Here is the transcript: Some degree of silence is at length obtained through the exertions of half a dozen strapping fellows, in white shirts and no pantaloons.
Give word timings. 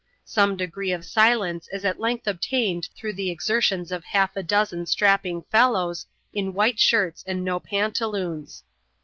Some 0.25 0.57
degree 0.57 0.91
of 0.93 1.05
silence 1.05 1.67
is 1.71 1.85
at 1.85 1.99
length 1.99 2.25
obtained 2.25 2.89
through 2.95 3.13
the 3.13 3.29
exertions 3.29 3.91
of 3.91 4.03
half 4.03 4.35
a 4.35 4.41
dozen 4.41 4.87
strapping 4.87 5.43
fellows, 5.51 6.07
in 6.33 6.55
white 6.55 6.79
shirts 6.79 7.23
and 7.27 7.45
no 7.45 7.59
pantaloons. 7.59 8.63